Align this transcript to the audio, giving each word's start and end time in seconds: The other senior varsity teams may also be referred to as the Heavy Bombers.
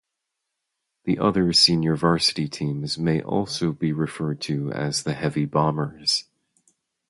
The 1.03 1.19
other 1.19 1.53
senior 1.53 1.95
varsity 1.95 2.47
teams 2.47 2.97
may 2.97 3.21
also 3.21 3.71
be 3.71 3.93
referred 3.93 4.41
to 4.41 4.71
as 4.71 5.03
the 5.03 5.13
Heavy 5.13 5.45
Bombers. 5.45 6.23